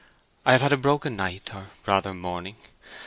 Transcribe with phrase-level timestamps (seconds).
[0.47, 2.55] I have had a broken night, or rather morning.